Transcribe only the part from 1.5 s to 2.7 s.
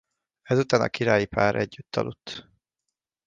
együtt aludt.